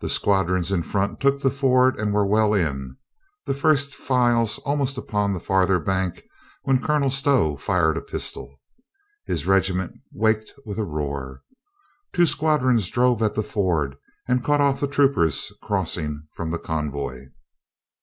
[0.00, 2.96] The squadrons in front took the ford and were well in,
[3.44, 6.22] the first files almost upon the farther bank,
[6.62, 8.62] when Colonel Stow fired a pistol.
[9.26, 11.42] His regiment waked with a roar.
[12.14, 13.96] Two squadrons drove at the ford
[14.26, 17.26] and cut off the troopers crossing from the convoy.